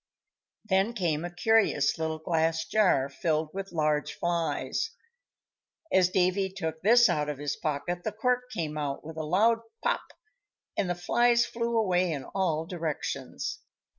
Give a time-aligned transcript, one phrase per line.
[0.65, 4.89] Then came a curious little glass jar, filled with large flies.
[5.91, 9.59] As Davy took this out of his pocket, the cork came out with a loud
[9.83, 10.01] "pop!"
[10.75, 13.59] and the flies flew away in all directions.